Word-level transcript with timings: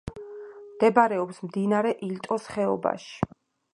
მდებარეობს 0.77 1.41
მდინარე 1.49 1.93
ილტოს 2.09 2.49
ხეობაში. 2.55 3.31